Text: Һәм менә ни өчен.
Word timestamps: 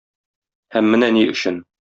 Һәм 0.77 0.89
менә 0.95 1.11
ни 1.19 1.27
өчен. 1.35 1.63